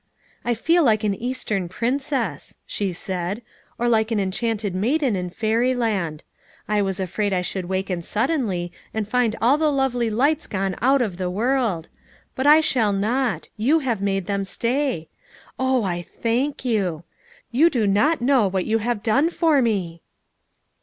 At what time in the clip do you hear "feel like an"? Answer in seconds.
0.55-1.13